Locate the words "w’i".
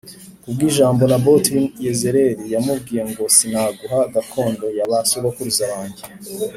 1.55-1.65